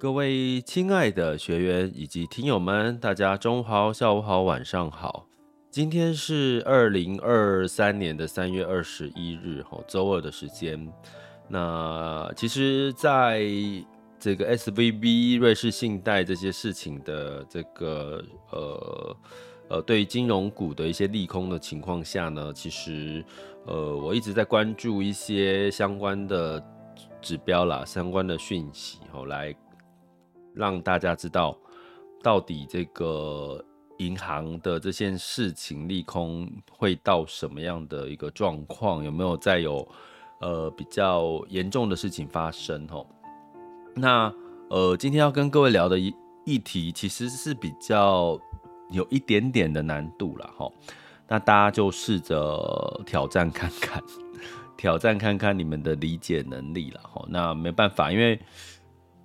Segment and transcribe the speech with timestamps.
[0.00, 5.26] 各位亲爱的学员以及听友们，大家中午好、下午好、晚上好。
[5.72, 10.88] 今天是二零二三年的三月二十一日，吼，周二的时间。
[11.48, 13.42] 那其实，在
[14.20, 19.16] 这个 SVB 瑞士信贷这些事情的这个呃
[19.68, 23.24] 呃，对金融股的一些利空的情况下呢，其实
[23.66, 26.64] 呃，我一直在关注一些相关的
[27.20, 29.52] 指标啦，相关的讯息，吼，来。
[30.54, 31.56] 让大家知道，
[32.22, 33.64] 到底这个
[33.98, 39.02] 银行的这件事情利空会到什么样的一个状况？
[39.04, 39.86] 有没有再有
[40.40, 42.86] 呃比较严重的事情发生？
[42.88, 43.06] 吼，
[43.94, 44.32] 那
[44.70, 48.38] 呃今天要跟各位聊的议议题其实是比较
[48.90, 50.72] 有一点点的难度了，吼。
[51.26, 54.02] 那大家就试着挑战看看，
[54.76, 57.26] 挑战看看你们的理解能力了，吼。
[57.28, 58.40] 那没办法，因为。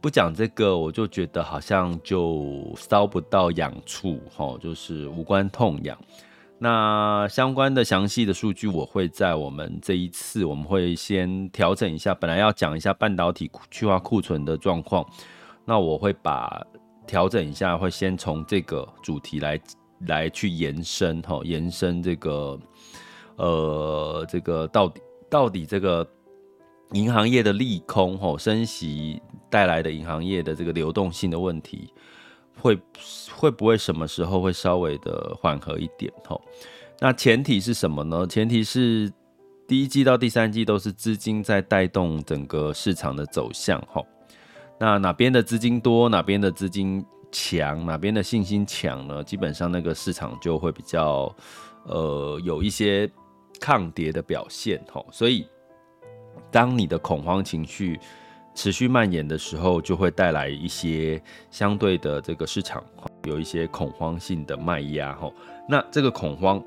[0.03, 2.43] 不讲这个，我就觉得好像就
[2.75, 5.97] 搔不到痒处，吼，就是无关痛痒。
[6.59, 12.13] 那相关的详细的数据，我会在我们这一次，我们会先调整一下。
[12.13, 15.05] 本来要讲一下半导体去化库存的状况，
[15.63, 16.61] 那我会把
[17.07, 19.57] 调整一下，会先从这个主题来
[20.07, 22.59] 来去延伸，吼，延伸这个，
[23.37, 26.05] 呃，这个到底到底这个。
[26.91, 29.19] 银行业的利空，吼，升息
[29.53, 31.93] 带来的银行业的这个流动性的问题，
[32.59, 32.75] 会
[33.31, 36.41] 会不会什么时候会稍微的缓和一点，吼？
[36.99, 38.25] 那前提是什么呢？
[38.25, 39.13] 前提是
[39.67, 44.03] 第一季到第三季都是资金在带动整个市场的走向，吼。
[44.79, 49.23] 那哪边的资金多，哪边的资金强，哪边的信心强呢？
[49.23, 51.31] 基本上那个市场就会比较，
[51.83, 53.07] 呃，有一些
[53.59, 55.45] 抗跌的表现，吼，所以。
[56.51, 57.99] 当你的恐慌情绪
[58.55, 62.83] 持续蔓延的时候，就会带来一些相对的这个市场
[63.23, 65.31] 有一些恐慌性的卖压哈。
[65.67, 66.63] 那这个恐慌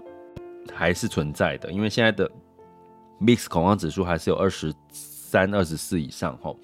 [0.74, 2.30] 还是存在的，因为现在的
[3.20, 6.54] Mix 恐慌指数还是有二十三、二十四以上哈。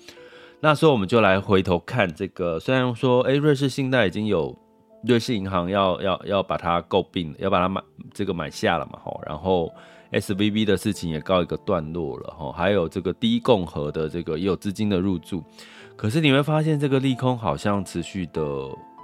[0.60, 4.56] 那所以我们就来回头看这个，虽然说诶，瑞士信贷已经有
[5.04, 7.80] 瑞士银行要要要把它购并，要把它买
[8.12, 9.72] 这个买下了嘛哈，然后。
[10.12, 15.42] SVB 的事情也告一个段落了哈，还有这个第一共和的这个也有资金的入驻，
[15.96, 18.42] 可是你会发现这个利空好像持续的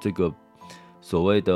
[0.00, 0.30] 这个
[1.00, 1.52] 所谓的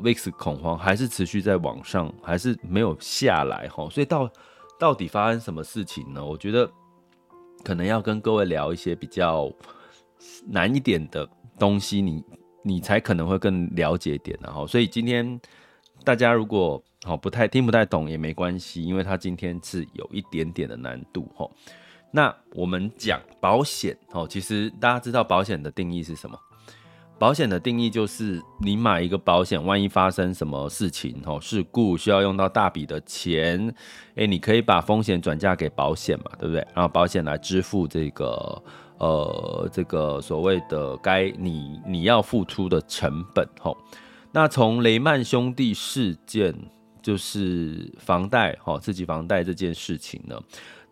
[0.00, 4.30] VIX 恐慌还是持续在往上，还是没有下来哈，所以到
[4.78, 6.24] 到底发生什么事情呢？
[6.24, 6.70] 我觉得
[7.62, 9.52] 可能要跟各位聊一些比较
[10.46, 11.28] 难一点的
[11.58, 12.24] 东西，你
[12.62, 15.38] 你才可能会更了解一点，然后所以今天
[16.06, 16.80] 大家如果。
[17.04, 21.48] 好，不太听不太懂也没关系，因为它今天是有一点点的难度哈。
[22.10, 26.36] 那我们讲保险哦，其实大家知道保险的定义是什么？
[27.16, 33.72] 保险的定义就是你买一个保险，万一发生什么事情哦，事故需要用到大笔的钱，
[34.16, 36.66] 诶，你可以把风险转嫁给保险嘛，对不对？
[36.74, 38.62] 然后保险来支付这个
[38.98, 43.76] 呃这个所谓的该你你要付出的成本吼。
[44.36, 46.54] 那从雷曼兄弟事件。
[47.00, 50.36] 就是房贷，哈，次级房贷这件事情呢，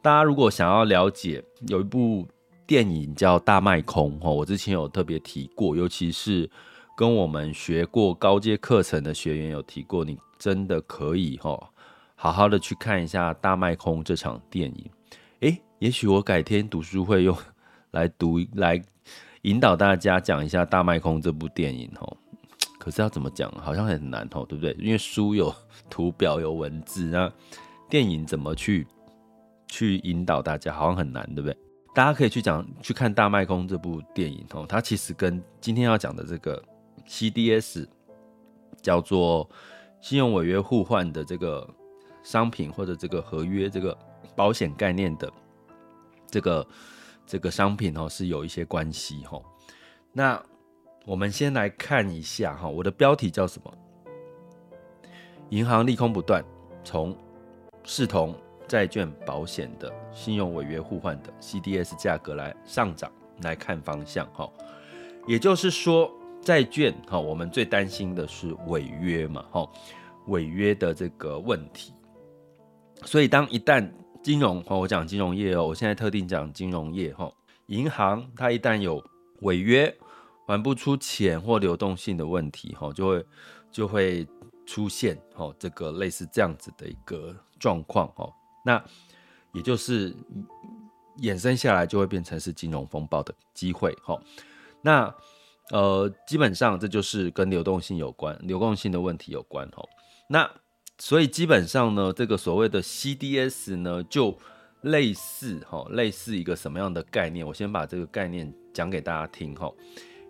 [0.00, 2.24] 大家如果想要了解，有一部
[2.68, 6.48] 电影叫《大卖空》，哈，我之前有特别提过，尤其是
[6.96, 11.58] 跟我们学过高阶课程的学员有提过，你真的可以，哈，
[12.14, 14.88] 好好的去看一下《大卖空》这场电影。
[15.40, 17.36] 诶，也许我改天读书会用
[17.90, 18.80] 来读，来
[19.42, 22.06] 引导大家讲一下《大卖空》这部电影，哈。
[22.84, 24.76] 可是要怎么讲，好像很难哦，对不对？
[24.78, 25.50] 因为书有
[25.88, 27.32] 图表有文字，那
[27.88, 28.86] 电影怎么去
[29.66, 31.56] 去引导大家，好像很难，对不对？
[31.94, 36.62] 大家可以去讲去看《大麦空》这部电影哦，它其实跟今天要讲的这个
[37.08, 37.86] CDS
[38.82, 39.48] 叫做
[40.02, 41.66] 信用违约互换的这个
[42.22, 43.96] 商品或者这个合约这个
[44.36, 45.32] 保险概念的
[46.30, 46.66] 这个
[47.24, 49.42] 这个商品哦，是有一些关系哦。
[50.12, 50.42] 那
[51.06, 53.72] 我们先来看一下哈，我的标题叫什么？
[55.50, 56.42] 银行利空不断，
[56.82, 57.14] 从
[57.84, 58.34] 视同
[58.66, 63.12] 债券保险的信用违约互换的 CDS 价格来上涨
[63.42, 64.50] 来看方向哈，
[65.26, 66.10] 也就是说
[66.40, 69.68] 债券哈，我们最担心的是违约嘛哈，
[70.28, 71.92] 违约的这个问题，
[73.04, 73.86] 所以当一旦
[74.22, 77.30] 金融哈，我讲金融业哦，我现在特定讲金融业哈，
[77.66, 79.04] 银行它一旦有
[79.42, 79.94] 违约
[80.46, 83.26] 还不出钱或流动性的问题哈，就会
[83.70, 84.26] 就会
[84.66, 88.30] 出现哈这个类似这样子的一个状况哈。
[88.64, 88.82] 那
[89.52, 90.14] 也就是
[91.18, 94.20] 衍生下来就会变成是金融风暴的机会哈。
[94.82, 95.14] 那
[95.70, 99.82] 呃，基本上这就是跟流动性有关，流动性的问题有关哈。
[100.28, 100.50] 那
[100.98, 104.38] 所以基本上呢，这个所谓的 CDS 呢，就
[104.82, 107.46] 类似哈，类似一个什么样的概念？
[107.46, 109.72] 我先把这个概念讲给大家听哈。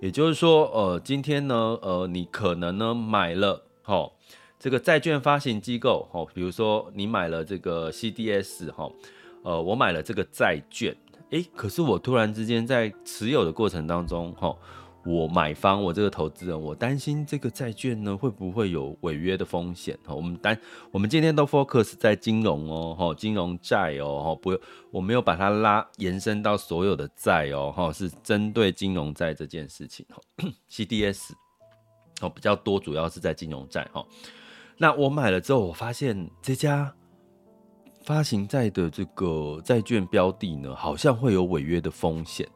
[0.04, 4.12] 也就是说，呃，今天呢，呃，你可能呢买了吼。
[4.58, 8.86] 这个债券发行机构，吼，比如说你买了这个 CDS，哈，
[9.42, 10.94] 呃，我买了这个债券，
[11.30, 14.54] 诶，可是我突然之间在持有的过程当中，哈，
[15.04, 20.58] 我买方，我这个投资人，我担心这个债券呢会不会有违约的风险，哈，我们担，
[20.90, 24.58] 我们今天都 focus 在金融哦，哈，金融债哦，哈，不，
[24.90, 30.20] 我没有把它拉延伸到所有的债哦，哈，是针对金融债这件事情， 哈
[30.70, 31.32] ，CDS，
[32.22, 34.04] 哦，比较多，主要是在金融债，哈。
[34.76, 36.92] 那我买了之后，我发现这家
[38.02, 42.48] 发行债的这个债券标的呢，好像会有违约的风险，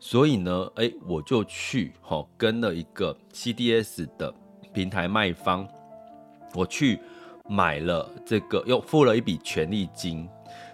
[0.00, 4.32] 所以呢，哎，我就去哈跟了一个 CDS 的
[4.72, 5.66] 平台卖方，
[6.54, 6.98] 我去
[7.48, 10.28] 买了这个，又付了一笔权利金。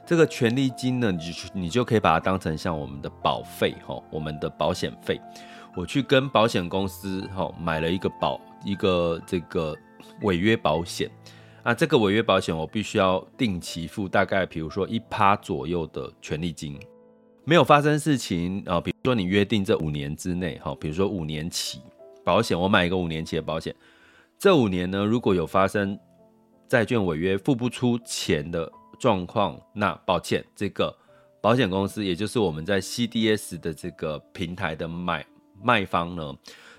[0.06, 5.20] 这个权利金呢，你就你就可以把它当成像我们的保费哈，我们的保险费。
[5.76, 9.76] 我去跟保险公司哈买了一个保一个这个。
[10.22, 11.10] 违约保险，
[11.64, 16.78] 那这个违约保险我必须要定期付，大概比如说一趴左右的权利金，
[17.44, 21.80] 没有发生事情啊，比如说你约定这五年之内，哈，比如说五年期
[22.24, 23.74] 保险，我买一个五年期的保险，
[24.38, 25.98] 这五年呢，如果有发生
[26.66, 30.94] 债券违约付不出钱的状况，那抱歉，这个
[31.42, 35.24] 保险公司，也就是我们在 CDS 的这个平台的买
[35.62, 36.34] 卖方呢，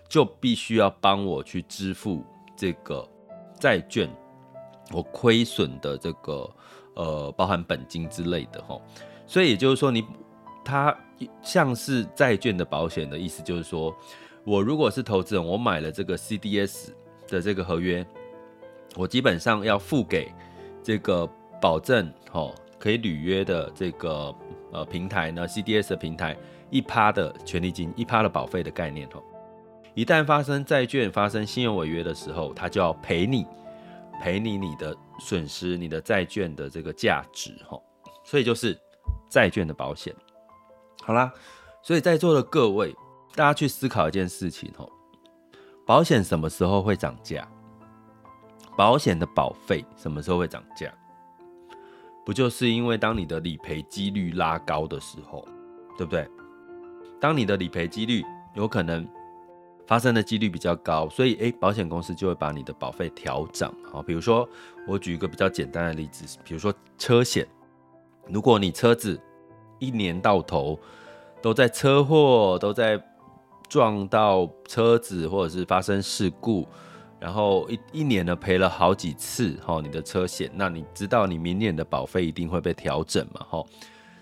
[0.09, 2.25] 就必须要帮我去支付
[2.57, 3.07] 这个。
[3.57, 4.09] 债券
[4.91, 6.47] 我亏损的这个
[6.93, 8.81] 呃，包含本金之类的齁，
[9.25, 10.05] 所以也就是说，你
[10.65, 10.97] 它
[11.43, 13.95] 像是债券的保险的意思，就是说
[14.43, 16.89] 我如果是投资人，我买了这个 CDS
[17.27, 18.05] 的这个合约，
[18.95, 20.33] 我基本上要付给
[20.83, 21.29] 这个
[21.61, 24.35] 保证哦，可以履约的这个
[24.71, 26.35] 呃平台呢，CDS 的平台
[26.69, 29.23] 一趴的权利金，一趴的保费的概念哦。
[29.93, 33.45] 一旦发生债券发生信用违约的时候，他就要赔你，
[34.21, 37.79] 赔你你的损失，你的债券的这个价值，哈，
[38.23, 38.77] 所以就是
[39.29, 40.13] 债券的保险。
[41.05, 41.31] 好啦，
[41.83, 42.95] 所以在座的各位，
[43.35, 44.89] 大家去思考一件事情，哦，
[45.85, 47.47] 保险什么时候会涨价？
[48.75, 50.91] 保险的保费什么时候会涨价？
[52.25, 55.47] 不就是因为当你的理赔几率拉高的时候，
[55.95, 56.27] 对不对？
[57.21, 58.23] 当你的理赔几率
[58.55, 59.07] 有可能。
[59.87, 64.01] 发生的几率比较高，所以诶，保险公司就会把你的保费调涨啊。
[64.01, 64.49] 比如说，
[64.87, 67.47] 我举一个比较简单的例子，比如说车险，
[68.27, 69.21] 如果你车子
[69.85, 70.79] 一年到头
[71.41, 73.01] 都在车祸，都在
[73.69, 76.67] 撞到车子，或者是发生事故，
[77.19, 83.45] 然后一一年呢赔了好几次哈，你的车险，那你知道你明年的保费一定会被调整嘛？
[83.49, 83.63] 哈，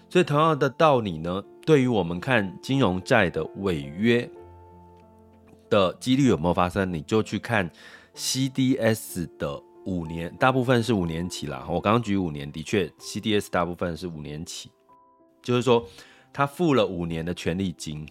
[0.10, 4.30] 所以同样的道理呢，对于我们看金融债的违约。
[5.70, 6.94] 的几率有没有发生？
[6.94, 7.68] 你就去看
[8.16, 11.66] CDS 的五年，大部分是五年期啦。
[11.68, 14.70] 我刚刚举五年，的确 CDS 大部分是五年期，
[15.44, 15.88] 就是说
[16.34, 18.08] 他付了五年的权利金，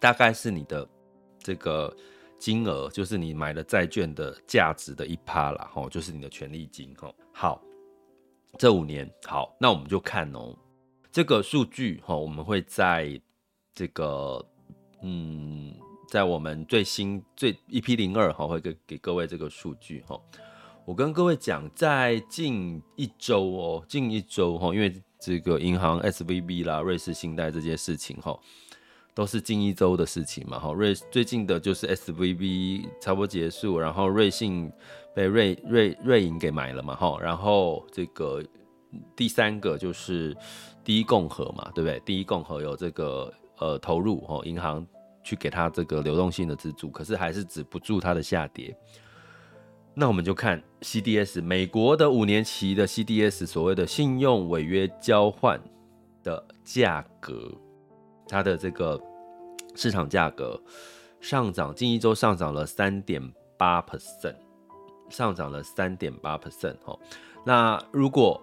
[0.00, 0.88] 大概是你的
[1.38, 1.94] 这个
[2.38, 7.14] 金额，就是你买了债券的价值的一趴啦，吼，就是你的权利金，吼。
[7.34, 7.60] 好，
[8.56, 10.56] 这五年好，那我们就看哦，
[11.12, 13.20] 这个数据，吼，我们会在
[13.74, 14.42] 这个，
[15.02, 15.74] 嗯。
[16.08, 20.16] 在我们最新最 EP 零二哈，会给给各位这个数据哈。
[20.84, 28.38] 我跟各位讲，在近一周哦，近一周哈，因为这个银行 SVB 啦、瑞士信贷这些事情哈，
[29.12, 30.72] 都是近一周的事情嘛哈。
[30.72, 34.70] 瑞最近的就是 SVB 差不多结束，然后瑞信
[35.12, 38.40] 被瑞瑞瑞银给买了嘛哈，然后这个
[39.16, 40.36] 第三个就是
[40.84, 42.00] 第一共和嘛，对不对？
[42.06, 44.86] 第一共和有这个呃投入哈，银行。
[45.26, 48.72] 去给他这个流动性的资助，可是还是止不住它的下跌。
[49.98, 55.58] 那我们就看 CDS 美国的五年期的 CDS 所谓的信用违约交换
[56.22, 57.50] 的价格，
[58.28, 59.00] 它的这个
[59.74, 60.60] 市场价格
[61.18, 63.22] 上涨，近一周上涨了三点
[63.56, 64.36] 八 percent，
[65.08, 66.98] 上涨了三点八 percent 哦。
[67.42, 68.38] 那如果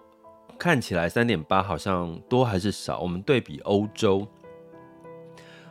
[0.57, 2.99] 看起来三点八好像多还是少？
[2.99, 4.27] 我们对比欧洲，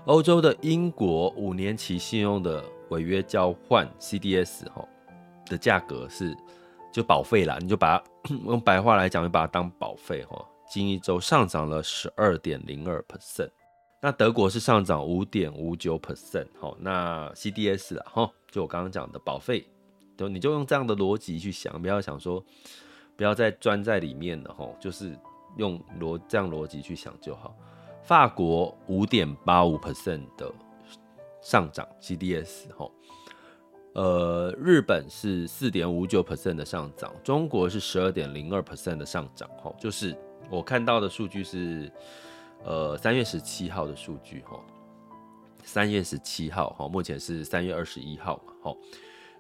[0.05, 4.87] 欧洲的英国五年期信用的违约交换 CDS 哈。
[5.53, 6.35] 的价格是
[6.91, 10.43] 就保费啦，你就把它 用白话来讲，就把它当保费哈。
[10.71, 13.51] 近一周上涨了十二点零二 percent，
[14.01, 16.75] 那德国是上涨五点五九 percent 哈。
[16.81, 19.69] 那 CDS 啊哈，就我刚刚讲的保费，
[20.17, 22.43] 就你就用这样的逻辑去想，不要想说
[23.17, 25.15] 不要再钻在里面了哈，就是
[25.59, 27.55] 用逻这样逻辑去想就好。
[28.03, 30.51] 法国五点八五 percent 的
[31.43, 32.91] 上涨 CDS 哈。
[33.95, 40.17] 呃，日本是四点五九 percent 的上涨，中国是十二点零二 percent 的上涨，哈，就是
[40.49, 41.93] 我看到的数据是，
[42.65, 44.59] 呃，三月十七号的数据，哈，
[45.63, 48.77] 三月十七号，哈，目前是三月二十一号嘛，哈，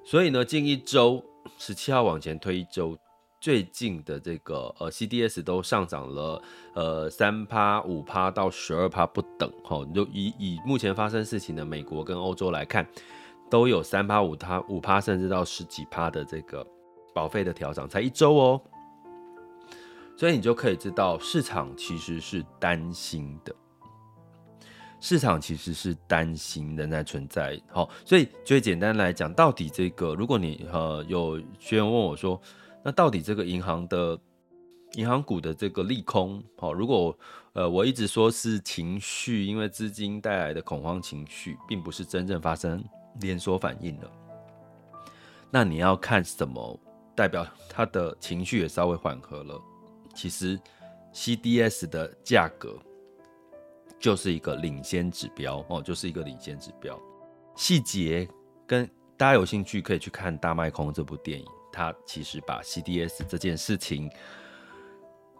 [0.04, 1.24] 所以呢，近一周
[1.56, 2.94] 十七号往前推一周，
[3.40, 6.42] 最近的这个呃 CDS 都上涨了，
[6.74, 12.86] 呃，三趴、五趴到十二趴不等，哈，就以以目前发生事情的美国跟欧洲来看。
[13.52, 16.66] 都有三趴、五趴、五趴，甚至到十几趴的这个
[17.12, 18.62] 保费的调整，才一周哦，
[20.16, 23.54] 所以你就可以知道市场其实是担心的，
[25.00, 27.60] 市场其实是担心仍然存在。
[27.68, 32.40] 好，所以最简单来讲，到底这个，如果你呃有学员问我说，
[32.82, 34.18] 那到底这个银行的
[34.94, 37.14] 银行股的这个利空，好，如果
[37.52, 42.82] 呃我一直说是情绪，因为资金带来的恐慌情绪，并不是真正发生。
[43.20, 44.10] 连锁反应了，
[45.50, 46.80] 那你要看什么
[47.14, 49.60] 代表他的情绪也稍微缓和了？
[50.14, 50.58] 其实
[51.12, 52.78] CDS 的价格
[53.98, 56.98] 就是一个领先指标哦，就是一个领先指标。
[57.54, 58.26] 细节
[58.66, 64.10] 跟大家有兴趣可以去看《大麦空》这部电影，它其实把 CDS 这件事情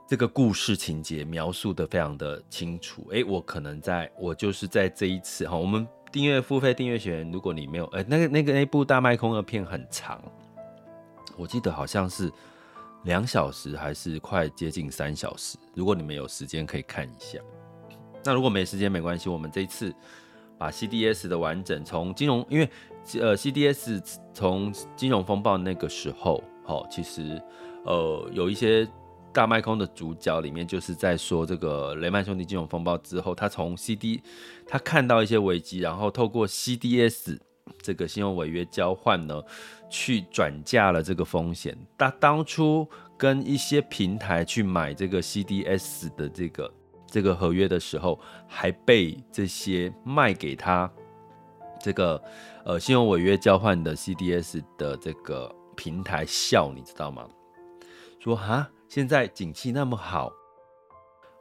[0.07, 3.09] 这个故事情节描述的非常的清楚。
[3.13, 5.89] 诶，我可能在我就是在这一次哈，我们。
[6.13, 10.23] 订阅付费订阅学员，如果你没有，呃，那个那个那部大卖空的片很长，
[11.37, 12.31] 我记得好像是
[13.05, 15.57] 两小时还是快接近三小时。
[15.75, 17.39] 如果你们有时间可以看一下，
[18.23, 19.93] 那如果没时间没关系，我们这一次
[20.59, 22.69] 把 CDS 的完整从金融，因为
[23.19, 24.01] 呃 CDS
[24.35, 27.43] 从金融风暴那个时候，好，其实
[27.85, 28.87] 呃有一些。
[29.33, 34.23] 大麦空的主角里面就是在说这个雷曼兄弟金融风暴之后，他从 CD
[34.67, 37.39] 他看到一些危机，然后透过 CDS
[37.81, 39.43] 这个信用违约交换呢，
[39.89, 41.77] 去转嫁了这个风险。
[41.97, 42.87] 他当初
[43.17, 46.75] 跟一些平台去买这个 CDS 的这个
[47.07, 50.91] 这个合约的时候，还被这些卖给他
[51.81, 52.23] 这个
[52.67, 57.27] 呃信用违约交换的 CDS 的这个平台笑，你知道吗？
[58.21, 58.69] 说哈。
[58.95, 60.31] 现在景气那么好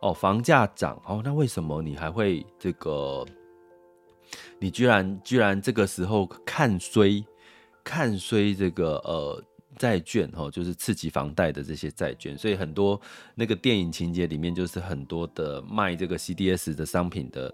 [0.01, 3.25] 哦，房价涨哦，那为什么你还会这个？
[4.57, 7.21] 你居然居然这个时候看衰
[7.83, 9.43] 看衰这个呃
[9.77, 12.97] 债券哦，就是刺激房贷的这些债券，所以很多
[13.35, 17.53] 那个电影情节里面就是很多的卖这个 CDS 的商品的。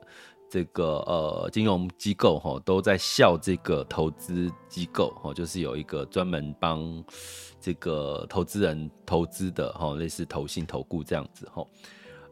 [0.49, 7.03] 这个呃，金融机构哈都在笑这个投资机构哈，就是有一个专门帮
[7.59, 11.65] 这个投资人投资的哈，类似投信投顾这样子哈，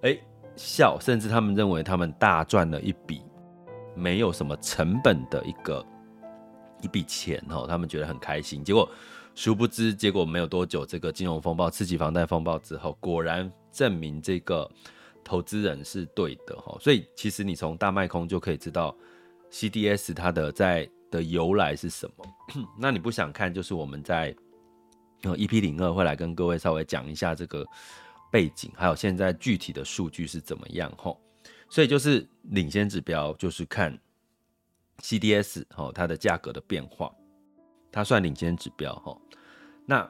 [0.02, 0.18] 哎
[0.56, 3.22] 笑，甚至他们认为他们大赚了一笔
[3.94, 5.86] 没有什么成本的一个
[6.82, 8.64] 一笔钱哈，他们觉得很开心。
[8.64, 8.90] 结果
[9.36, 14.72] 殊不知，结果没有多久，这个金融风暴、刺激房贷风暴之后，果然证明这个。
[15.26, 18.96] 投资人是对的哈，所以其实你从大卖空就可以知道
[19.52, 22.26] CDS 它的在的由来是什么。
[22.80, 24.34] 那你不想看，就是我们在
[25.24, 27.66] EP 零二会来跟各位稍微讲一下这个
[28.32, 31.12] 背景，还有现在具体的数据是怎么样哈。
[31.70, 34.00] 所以就是领先指标就是看
[35.00, 37.12] CDS 哈它的价格的变化，
[37.92, 39.18] 它算领先指标哈。
[39.88, 40.08] 那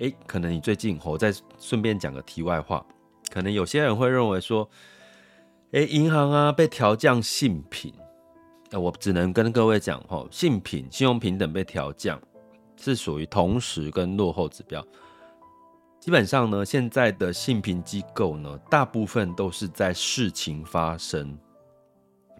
[0.00, 2.84] 诶，可能你最近我再顺便讲个题外话。
[3.30, 4.68] 可能有些人会认为说，
[5.70, 7.94] 诶，银行啊被调降信评，
[8.72, 12.20] 我只能跟各位讲哈，信评、信用评等被调降
[12.76, 14.84] 是属于同时跟落后指标。
[16.00, 21.38] 基本上呢，现在的信评机构呢，大部分都是在事情发生，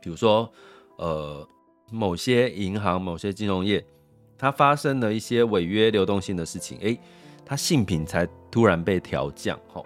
[0.01, 0.51] 比如说，
[0.97, 1.47] 呃，
[1.93, 3.85] 某些银行、某些金融业
[4.39, 6.99] 它发生了一些违约流动性的事情，诶，
[7.45, 9.83] 它信评才突然被调降，哈，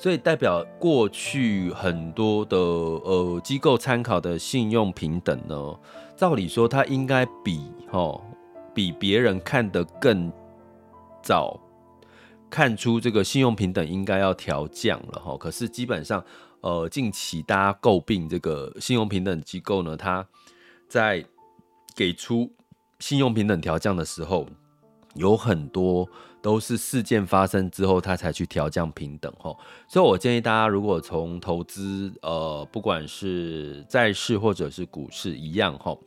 [0.00, 5.78] 所以代表过去很多的呃机构参考的信用评等呢，
[6.16, 8.18] 照理说它应该比哈
[8.72, 10.32] 比别人看得更
[11.22, 11.60] 早
[12.48, 16.24] 看出这个信用评等应该要调降了哈，可是基本上
[16.62, 20.26] 呃近期大家诟病这个信用评等机构呢，它
[20.88, 21.22] 在
[21.94, 22.50] 给出
[23.00, 24.46] 信用评等调降的时候，
[25.12, 26.08] 有很多
[26.42, 29.58] 都是事件发生之后，他才去调降平等吼。
[29.86, 36.00] 所以我建议大家，如果从投资，呃，不管是债市或者是股市一样吼，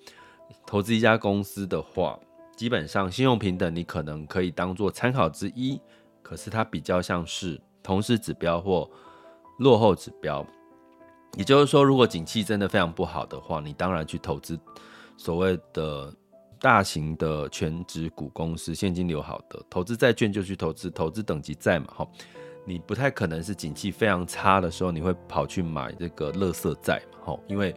[0.66, 2.20] 投资一家公司的话，
[2.56, 5.80] 基本上信用平等你可能可以当做参考之一，
[6.22, 8.90] 可是它比较像是同时指标或
[9.60, 10.46] 落后指标。
[11.38, 14.60] 也就是说，如果景气真的非常不好的话，你当然去投资
[15.16, 16.14] 所谓的。
[16.64, 22.08] 大型的全职股公司现金流好的，投资债券就去投资投资等级债嘛，哈，
[22.64, 27.76] 你不太可能是景气非常差的时候，你会跑去买这个垃圾债嘛，哈，因为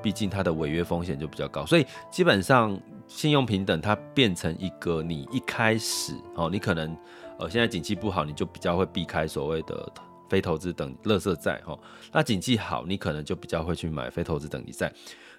[0.00, 6.96] 毕竟它的违约风险就比较高，所以基本上信用平等它变成一个你一开始，哦，你可能
[7.40, 9.92] 呃现在景气不好，你就比较会避开所谓的
[10.28, 11.76] 非投资等垃圾债，哈，
[12.12, 14.92] 那景气好，你可能就比较会去买非投资等级债。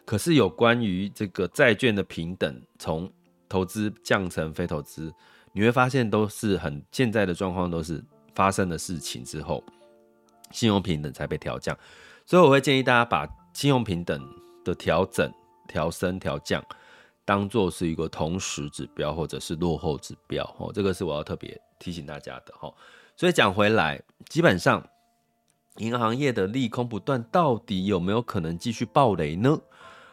[0.09, 3.07] 可是有关于这个债券的平等，从
[3.47, 5.13] 投资降成非投资，
[5.53, 9.63] 你会发现都是很现在的状况，都是发生的事情之后，
[10.49, 11.77] 信用评等才被调降。
[12.25, 14.19] 所以我会建议大家把信用评等
[14.65, 15.31] 的调整、
[15.67, 16.65] 调升、调降，
[17.23, 20.43] 当做是一个同时指标或者是落后指标。
[20.57, 22.53] 哦，这个是我要特别提醒大家的。
[22.57, 22.73] 哈，
[23.15, 24.83] 所以讲回来，基本上
[25.77, 29.55] 银行业的利空不断，到底有没有可能继续爆雷呢？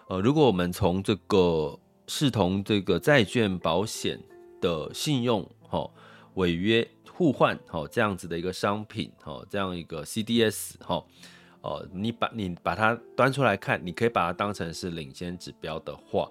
[0.08, 4.16] 呃，如果我们从这个视同这个债券保险
[4.60, 5.90] 的信用哈
[6.34, 11.04] 违约互换哈这样子的一个商品哈这样一个 CDS 哈
[11.60, 16.30] 呃你把你把它端出来看，你可以把它当成是领先指标的话，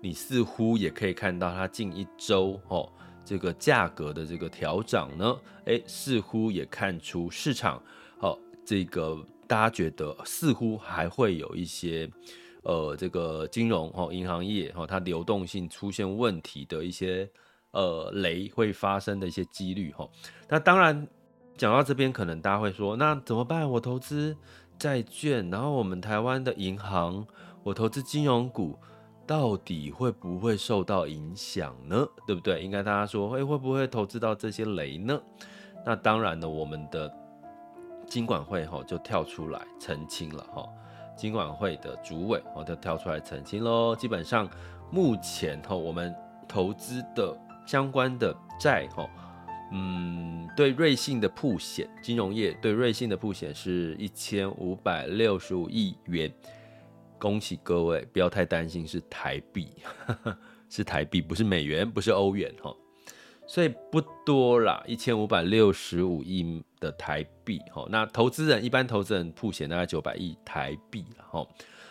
[0.00, 2.90] 你似乎也可以看到它近一周哈
[3.22, 7.82] 这个价格的这个调涨呢，诶，似乎也看出市场
[8.20, 12.10] 哦这个大家觉得似乎还会有一些。
[12.62, 17.28] 呃，这个金融哈，银行业哈，它流动性出现问题的一些
[17.70, 20.08] 呃雷会发生的一些几率哈。
[20.48, 21.08] 那当然
[21.56, 23.68] 讲到这边，可能大家会说，那怎么办？
[23.70, 24.36] 我投资
[24.78, 27.26] 债券，然后我们台湾的银行，
[27.62, 28.78] 我投资金融股，
[29.26, 32.06] 到底会不会受到影响呢？
[32.26, 32.62] 对不对？
[32.62, 35.18] 应该大家说，会会不会投资到这些雷呢？
[35.86, 37.10] 那当然呢，我们的
[38.06, 40.68] 金管会哈就跳出来澄清了哈。
[41.20, 43.94] 金管会的主委哦，就跳出来澄清喽。
[43.94, 44.48] 基本上，
[44.90, 46.14] 目前哈，我们
[46.48, 49.06] 投资的相关的债哈，
[49.70, 56.32] 嗯，对瑞信的曝险，金融业对瑞信的曝险是一千五百六十五亿元。
[57.18, 59.74] 恭喜各位，不要太担心，是台币，
[60.70, 62.74] 是台币，不是美元，不是欧元哈。
[63.50, 71.44] 所以不多啦，一千五百六十五亿的台币，哈，那投资人一般投资人曝险大概九百亿台币了，哈。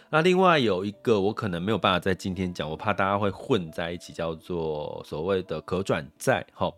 [0.09, 6.71] 那另外有一个我可能没有办法在今天讲，我怕大家会混在一起，叫做所谓的可转债，哈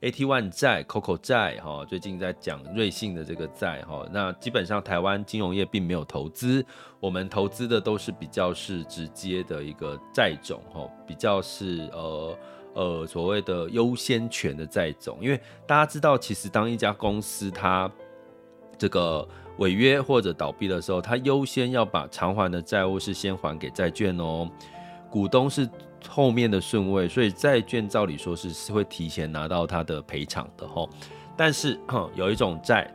[0.00, 4.08] ，AT One 债、COCO 债，哈，最近在讲瑞信的这个债，哈。
[4.10, 6.64] 那基本上台湾金融业并没有投资，
[7.00, 12.34] 我们投资的都是比较是直接的一个债种，哈，比较是呃。
[12.74, 17.90] 呃，所谓的优先权的债种，因为大家知道，其实当一家公司它
[18.78, 24.48] 这个违约或者倒闭的时候，它优先要把偿还的债务是先还给债券哦，
[25.10, 25.68] 股东是
[26.08, 30.88] 后面的顺位，所以债券照理说是是会提前拿到它的赔偿的哦。
[31.36, 31.78] 但是
[32.14, 32.90] 有一种债，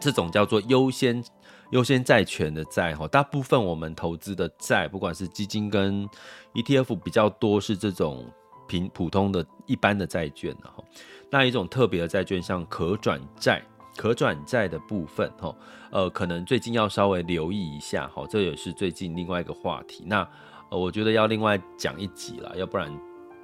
[0.00, 1.22] 这种叫做优先
[1.70, 6.08] 优先债权的债哈，大部分我们投资的债，不管是基金跟
[6.54, 8.26] ETF 比较多是这种。
[8.70, 10.84] 平普通的一般的债券，然后
[11.28, 13.60] 那一种特别的债券，像可转债、
[13.96, 15.52] 可转债的部分，哈，
[15.90, 20.04] 呃，可能最近要稍微留意一下，哈，这也是最近另外一个话题。
[20.06, 20.26] 那
[20.70, 22.96] 呃，我觉得要另外讲一集了，要不然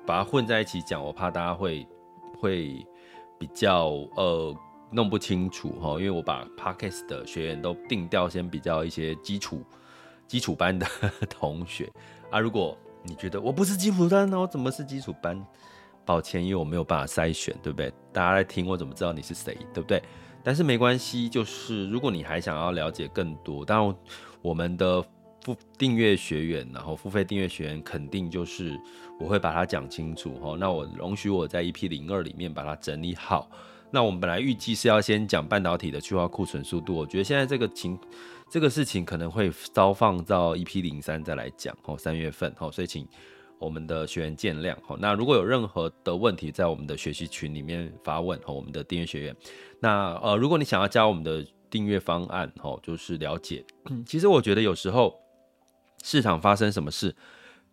[0.06, 1.84] 把它混在一起讲，我怕大家会
[2.38, 2.86] 会
[3.36, 4.54] 比较呃
[4.92, 9.64] 弄不清楚，哈，因为我把 Podcast 的学员都定调，先比较一些基础
[10.28, 10.86] 基础班的
[11.28, 11.90] 同学
[12.30, 12.78] 啊，如果。
[13.06, 15.44] 你觉得我不是基础班，那我怎么是基础班？
[16.04, 17.92] 抱歉，因为我没有办法筛选，对不对？
[18.12, 20.02] 大家来听，我怎么知道你是谁，对不对？
[20.44, 23.96] 但是没关系，就是如果你还想要了解更多，当然
[24.40, 25.02] 我们的
[25.42, 28.78] 付订阅学员，然后付费订阅学员，肯定就是
[29.18, 30.56] 我会把它讲清楚哈。
[30.56, 33.50] 那我容许我在 EP 零二里面把它整理好。
[33.90, 37.98] 那我们本来预计是要先讲半导体的去化库存速度，我觉得现在这个情
[38.56, 43.06] 这个事情可能会稍放到 EP 零三再来讲哦，三月份哦，所以请
[43.58, 44.96] 我们的学员见谅哈。
[44.98, 49.36] 那如果有任何的问题，在我们的学习群里面发问哈，我们的订阅学员。
[49.78, 53.62] 那呃，如果你想要加我们的订阅方案哦，就是了解，
[54.06, 55.14] 其实我觉得有时候。
[56.02, 57.14] 市场发生什么事，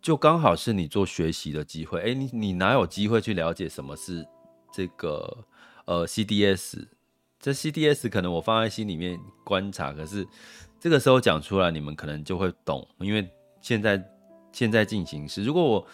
[0.01, 2.01] 就刚好是你做学习的机会。
[2.01, 4.27] 哎，你你哪有机会去了解什么是
[4.73, 5.45] 这个
[5.85, 6.87] 呃 CDS？
[7.39, 10.25] 这 CDS 可能我放在心里面观察，可是
[10.83, 12.85] 这个时候讲出来，你们可能就会懂。
[12.99, 13.25] 因为
[13.61, 14.03] 现在
[14.51, 15.87] 现在进行时，如果我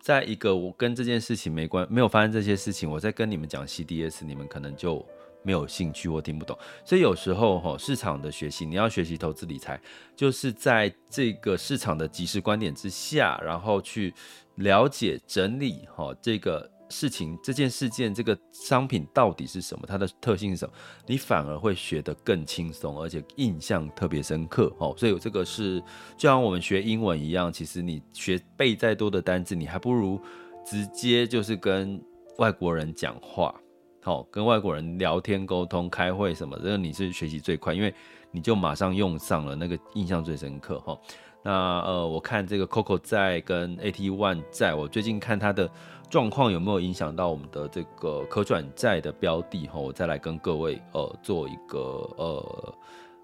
[0.00, 5.04] 在一个我跟这件事情没关，没有发生这些事情，我在跟你们讲 CDS，你们可能就。
[5.44, 9.80] 没有兴趣或听不懂，所以有时候哈，市场的学习，你要学习投资理财，
[10.16, 14.12] 就是在这个市场的即时观点之下，然后去
[14.56, 20.74] 了解整理哈这个事情、这件事件、这个商品到底是什么，它的特性是什么，
[21.06, 24.94] 你反而会学得更轻松，而且印象特别深刻哦。
[24.96, 25.80] 所以这个是
[26.16, 30.20] 就像我们学英文一样，其实你学背再多的单字，你还不如
[30.64, 32.02] 直接就是跟
[32.38, 33.54] 外国人讲话。
[34.00, 37.92] 好，跟外国人聊天、沟通、开会什么，这个你是学习最快，因为
[38.30, 40.98] 你就马上用上了，那个印象最深刻哈。
[41.42, 45.70] 那呃，我看这个 Coco 债跟 AT One 债，我最近看它的
[46.10, 51.78] 状况有没有影响到我们的这个可转债的标的哈，我再来跟各位呃做一个
[52.16, 52.74] 呃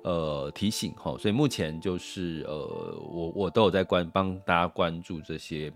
[0.04, 1.16] 呃提醒哈。
[1.18, 5.72] 所以目前就是呃我我都有在关帮大家关注这些。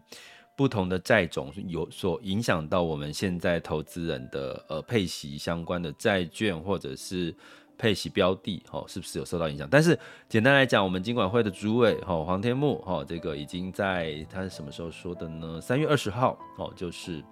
[0.57, 7.33] 不同的债种有所影响到我们现在投资人的呃配息相关的债券或者是
[7.79, 9.69] 配息标的，哈，是不是有受到影响？
[9.71, 15.61] 但是简单来讲，我们金管会的主委哈黄天牧哈，这个已经在他什么时候说的呢？
[15.61, 17.23] 三月二十号哦，就是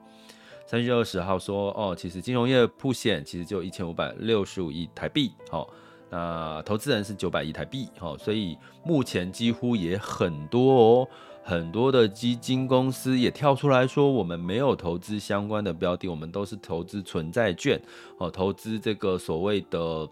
[0.64, 5.68] 三月二十号说哦，其实金融业曝险其实就一千五百六十五亿台币，好，
[6.08, 11.08] 那投资人是九百亿台币，好，所以目前几乎也很多哦。
[11.48, 17.80] 很多的基金公司也跳出来说，我们没有投资相关的标的，我们都是投资存债券，
[18.18, 20.08] 哦，投资这个所谓的，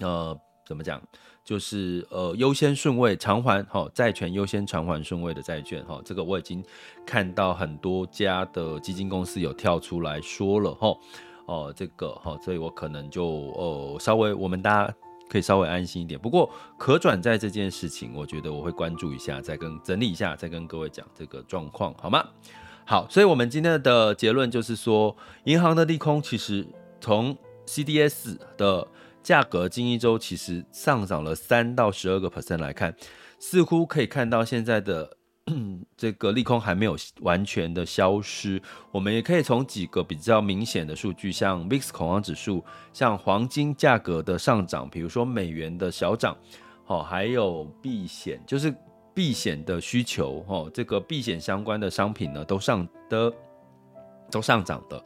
[0.00, 1.02] 呃，怎么讲，
[1.44, 6.64] 就是呃优先顺位偿还，哈，债权优先偿还顺位的债券，哈，这个我已经
[7.04, 10.96] 看到很多家的基金公司有跳出来说了，哈，
[11.46, 14.94] 哦，这个，哈，所以我可能就，呃，稍微我们大家。
[15.28, 22.24] 可以稍微安心一点，不过可转债这件事情，我觉得我会关注一下，再跟整理一下，再跟各位讲这个状况，好吗？
[22.84, 26.64] 好，所以我们今天的结论就是说，银行的利空其实
[27.00, 28.86] 从 CDS 的
[29.26, 32.94] 价格近一周其实上涨了三到十二个 percent 来看，
[33.40, 35.16] 似乎可以看到现在的。
[35.96, 38.60] 这个利空还没有完全的消失，
[38.90, 46.36] 我们也可以从几个比较明显的数据，像 VIX 恐慌指数，像黄金价格的上涨，比如说美元的小涨，
[46.86, 48.74] 哦，还有避险，就是
[49.14, 53.32] 避险的需求，哦，这个避险相关的商品呢，都上的
[54.28, 55.00] 都上涨的，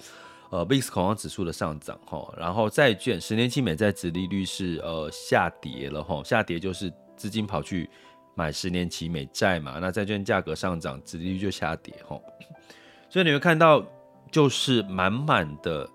[0.50, 7.88] 呃，VIX 恐慌指数的上涨，哈，然后债券十年期美债殖利率是呃下跌了，哈，下跌就是资金跑去。
[8.36, 12.22] 买十年期美债嘛，那债券价格上涨，殖利率就下跌吼，
[13.10, 13.84] 所以你会看到
[14.30, 15.86] 就是满满的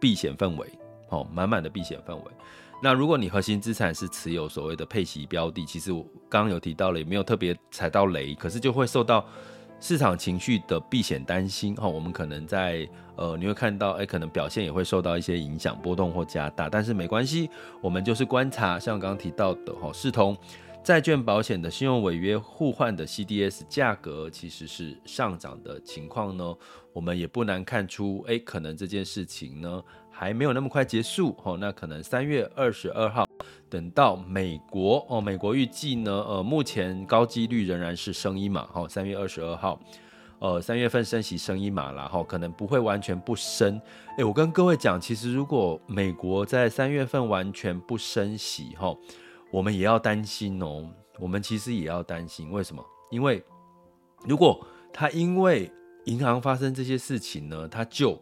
[0.00, 0.66] 避险氛围，
[1.10, 2.22] 哦，满满的避险氛围。
[2.82, 9.24] 那如果你核心资产是持有所谓的配息标的，其实我刚刚有提到了，也没有特别踩到雷，可是就会受到
[9.84, 17.50] 市场情绪的避险担心，哈，我们可能在呃，你会看到，哎，可能表现也会受到一些影响，波动或加大，但是没关系，
[17.82, 20.34] 我们就是观察，像刚刚提到的，吼，视同。
[20.82, 26.54] 债券保险的信用违约互换的 CDS 价格其实是上涨的情况呢，
[26.94, 29.82] 我们也不难看出，哎，可能这件事情呢
[30.14, 31.56] 还没有那么快结束哦。
[31.60, 33.26] 那可能三月二十二号，
[33.68, 38.86] 等到美国哦，美国预计呢，呃，目前高几率仍然是升一码哈。
[38.88, 39.80] 三月二十二号，
[40.38, 43.80] 呃，三月份升息升一码啦，哈，可能不会完全不升。
[44.16, 48.96] 哎，我跟各位讲，其实如果美国在三月份完全不升息，哈。
[49.50, 52.84] 我们也要担心哦，我们其实也要担心，为什么？
[53.08, 53.40] 因为
[54.26, 55.70] 如果他因为
[56.06, 58.20] 银行发生这些事情呢，他就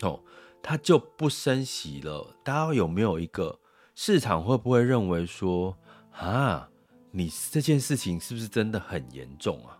[0.00, 0.18] 哦，
[0.62, 2.36] 他就不升息了。
[2.44, 3.58] 大家有没有一个
[3.94, 5.76] 市场会不会认为说
[6.12, 6.68] 啊，
[7.10, 9.78] 你这件事情是不是真的很严重啊？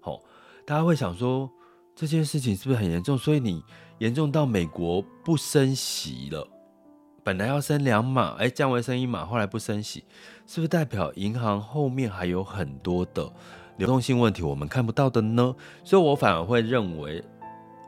[0.00, 0.20] 好，
[0.66, 1.50] 大家会想说
[1.96, 3.16] 这件事情是不是很严重？
[3.16, 3.62] 所以你
[3.98, 6.46] 严重到美国不升息了。
[7.24, 10.04] 本来要升两码，哎，降为升一码，后来不升息，
[10.44, 13.32] 是不是代表银行后面还有很多的
[13.76, 15.54] 流动性问题我们看不到的呢？
[15.84, 17.22] 所以我反而会认为，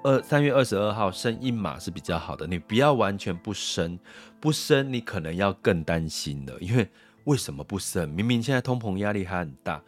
[0.05, 3.99] 二三月二十二号升一码是比较好的，你不要完全不升，
[4.39, 6.87] 不升你可能要更担心了，因为
[7.25, 8.07] 为什么不升？
[8.11, 9.83] 明明现在通膨压力还很大，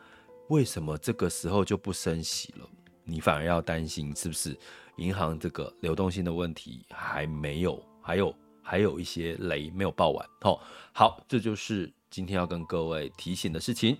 [0.49, 2.67] 为什么这个时候就不升息了？
[3.05, 4.57] 你反而要担心是不是
[4.97, 10.59] 银行这个流动性的问题还没有，还有还有一些雷没有爆完哦。
[10.95, 13.99] 好，这就是今天要跟各位提醒的事情。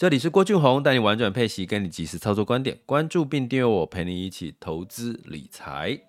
[0.00, 6.00] 这里是郭俊宏，带你玩转配息，跟你及时操作观点，关注并订阅我，陪你一起投资理财。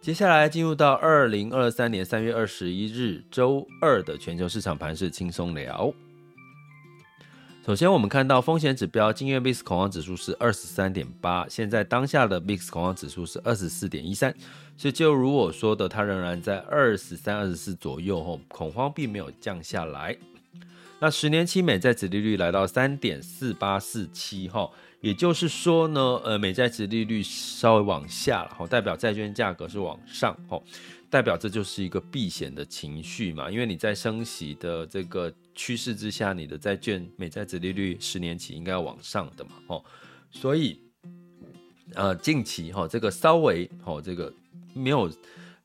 [0.00, 5.92] 接下来进入到二零二三年三月二十一日周二的全球市场盘势轻松聊。
[7.66, 14.34] 首先，我们看到风险指标，今日 VIX 恐慌指数是二十三点八，现在当下的 VIX 恐慌指数是二十四点一三，
[14.74, 20.16] 所以就如我说的，它仍然在二十三、二十四左右，吼，恐慌并没有降下来。
[21.00, 30.60] 那十年期美债殖利率来到三点四八四七，哈，也就是说呢，呃，美债殖利率稍微往下了，哈，代表债券价格是往上，哈。
[31.08, 39.84] 代表这就是一个避险的情绪嘛，因为你在升息的这个趋势之下，你的债券美债殖利率十年期应该要往上的嘛，哦，
[40.30, 40.78] 所以
[41.94, 44.32] 呃近期哈这个稍微哦这个
[44.72, 45.10] 没有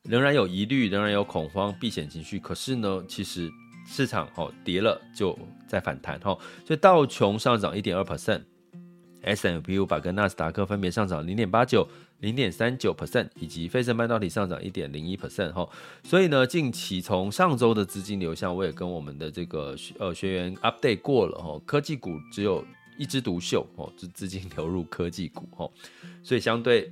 [0.02, 3.48] 仍然有疑虑，仍然有恐慌避险情绪，可是呢，其实
[3.86, 11.88] 市场哦跌了就再反弹哈，所以道琼上涨一点二 percent，S&P 500跟纳斯达克分别上涨零点八九。
[12.20, 15.68] 零点三九 percent，以及费城半导体上涨一点零一 percent 哈，
[16.02, 22.64] 所以呢，近期从上周的资金流向，我也跟我们的这个呃学员 update 过了哈，科技股只有
[22.96, 25.70] 一枝独秀哦，资资金流入科技股哈，
[26.22, 26.90] 所以相对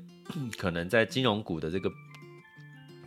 [0.59, 1.91] 可能在金融股的这个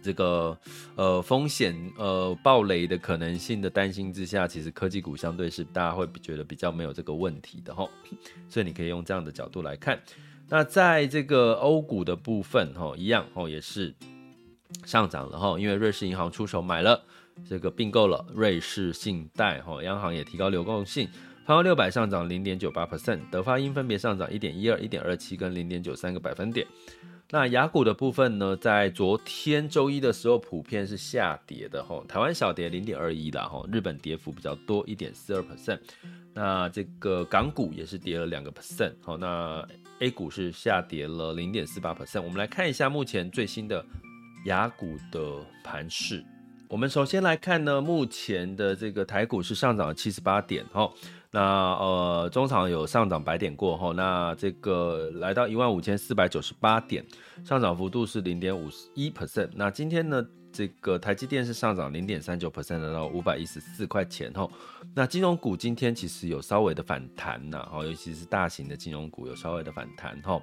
[0.07, 0.57] 这个
[0.95, 7.85] 呃风险呃暴雷的可能性的担心之下，其实科技股相对是大家会觉得比较没有这个问题的哈，
[8.47, 10.01] 所以你可以用这样的角度来看。
[10.47, 13.93] 那在这个欧股的部分，哈，一样，哦，也是
[14.85, 17.03] 上涨了，哈，因为瑞士银行出手买了
[17.49, 21.09] 这个并购了瑞士信贷，哈，央行也提高流动性，
[21.45, 26.65] 泛欧六百上涨零点九八 percent，德发英分别上涨一点一二、一点二七跟零点九三个百分点。
[27.29, 35.77] 那雅股的部分呢，在昨天周一的时候，普遍是下跌的，哈，台湾小跌零点二一啦，哈，日本跌幅比较多一点四二 percent。
[36.33, 39.67] 那这个港股也是跌了两个 percent，好，那
[39.99, 42.21] A 股是下跌了零点四八 percent。
[42.21, 43.83] 我们来看一下目前最新的
[44.45, 46.23] 雅股的盘势。
[46.69, 50.89] 我们首先来看呢，目前的这个台股是上涨了七十八点，哈，
[51.37, 51.43] 那
[51.75, 57.05] 呃中场有上涨百点过后，那这个来到一万五千四百九十八点，
[57.45, 59.51] 上涨幅度是零点五一 percent。
[59.53, 60.25] 那今天呢？
[60.51, 64.49] 这个台积电是上涨零点三九 percent，来到五百一十四块钱哈。
[64.95, 70.41] 那金融股今天其实有稍微的反弹呐，哦，尤其是大型的金融股有稍微的反弹哈。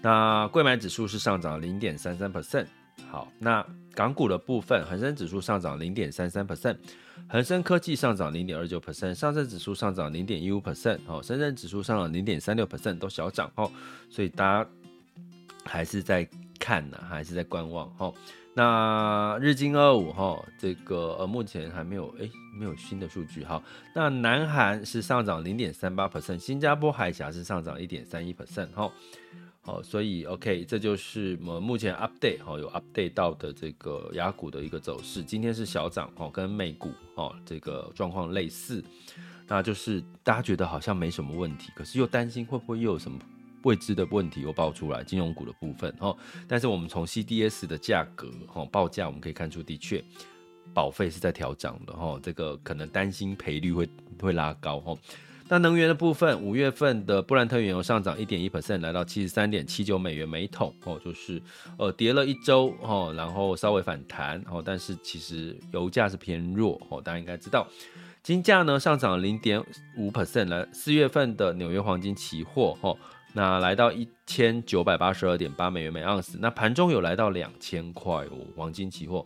[0.00, 2.66] 那柜买指数是上涨零点三三 percent。
[3.10, 6.76] 好，那港股的部分，恒生指数上涨零点三三 percent，
[7.28, 13.70] 恒生科技上涨零点二九 percent，上证指数上涨零点一五 percent，哦，深圳指数上涨零点三六 percent，都小涨哦。
[14.10, 14.70] 所以大家
[15.64, 18.14] 还是在看呢，还是在观望哦。
[18.54, 23.62] 那日经二五哈，这个呃目前还没有哎、欸、没有新的数据哈。
[23.94, 28.90] 那南韩是上涨零点三八 percent，新加坡海峡是上涨一点三一 percent 哈。
[29.68, 35.22] 哦，所以 OK，这就是我们目前 update 哈有 update 到的这个雅股的一个走势。
[35.22, 38.82] 今天是小涨哦，跟美股哦这个状况类似。
[39.46, 43.18] 那就是大家觉得好像没什么问题，可是又担心会不会又有什么？
[43.64, 50.02] 未知的问题又爆出来，金融股的部分哈，但是我们从 CDS 的价格哈报价，我们可以看出，的确
[50.72, 53.88] 保费是在调涨的哈，这个可能担心赔率会
[54.20, 54.96] 会拉高哈。
[55.50, 61.40] 那能源的部分，五月份的布兰特原油上涨一点一 percent，来到七十三点七九美元每桶哦，就是
[61.78, 67.66] 呃跌了一周哈，然后稍微反弹哦，但是其实油价是偏弱哦，大家应该知道。
[68.22, 69.62] 金价呢上涨零点
[69.96, 72.96] 五 percent，来四月份的纽约黄金期货哦。
[73.34, 79.24] 那来到一千九百八十二点八美元每盎司，那盘中有来到两千块哦，黄金期货，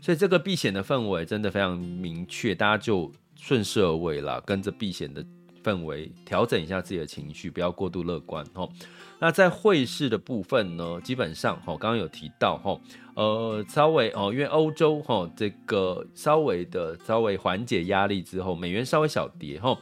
[0.00, 5.24] 所以这个避险的氛围真的非常明确，大家就顺势而为啦，跟着避险的
[5.62, 8.68] 氛围调整一下自己的情绪，不要过度乐观哦。
[9.18, 12.80] 那在汇市的部分呢，基本上哈，刚刚有提到哈，
[13.14, 19.78] 呃，稍微哦，因为欧洲哈这个稍微的稍微缓解压力之后，美元稍微小跌哈。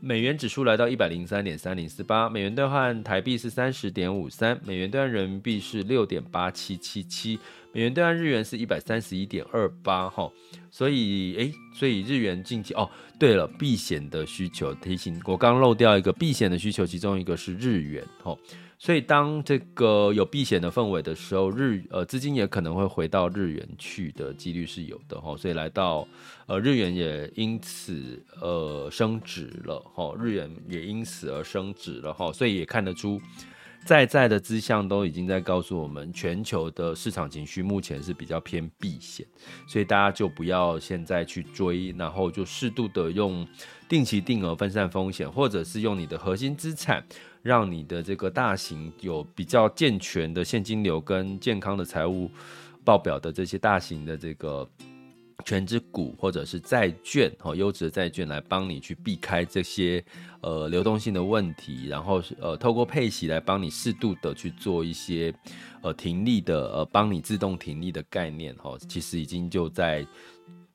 [0.00, 7.36] 美元指数来到一百零三点三零四八，美元兑换台币是三十点五三，美元兑换人民币是六点八七七七，
[7.72, 10.30] 美元兑换日元是一百三十一点二八哈，
[10.70, 18.36] 所以诶，所以日元近期哦，对了，避险的需求提醒我刚漏掉一个避险的需求，其中一个是日元哈。
[18.80, 25.36] 所以，当这个有避险的氛围的时候，日呃资金也可能会回到日元去的几率是有的哈。
[25.36, 26.06] 所以来到
[26.46, 32.32] 呃日元也因此呃升值了哈，日元也因此而升值了哈。
[32.32, 33.20] 所以也看得出，
[33.88, 39.26] 在在的迹象都已经在告诉我们，全球的市场情绪目前是比较偏避险，
[39.66, 43.48] 所以大家就不要现在去追，然后就适度的用
[43.88, 47.02] 定期定额分散风险，或者是用你的核心资产。
[47.40, 52.30] 让你的这个大型有比较健全的现金流跟健康的财务
[52.84, 54.68] 报表的这些大型的这个
[55.44, 60.04] 权值股或者是债券哦，优质的债券来帮你去避开这些
[60.40, 65.32] 呃流动性的问题，然后呃透过配息来帮你适度的去做一些
[65.82, 70.06] 呃停利的呃帮你自动停利的概念哈，其实已经就在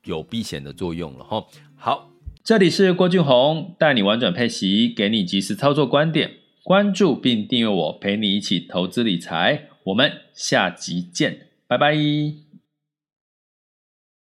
[0.06, 1.45] 有避险的作用了哈。
[1.76, 2.10] 好，
[2.43, 6.32] 这里是郭俊宏带你玩转配息，给你即时操作观点。
[6.63, 9.67] 关注并订阅我，陪你一起投资理财。
[9.84, 12.53] 我们下集见，拜拜。